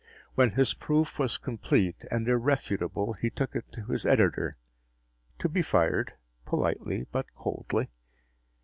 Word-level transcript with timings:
When 0.33 0.53
his 0.53 0.73
proof 0.73 1.19
was 1.19 1.37
complete 1.37 2.05
and 2.09 2.27
irrefutable, 2.27 3.13
he 3.13 3.29
took 3.29 3.55
it 3.55 3.71
to 3.73 3.85
his 3.85 4.03
editor 4.03 4.57
to 5.37 5.47
be 5.47 5.61
fired, 5.61 6.13
politely 6.43 7.05
but 7.11 7.31
coldly. 7.35 7.91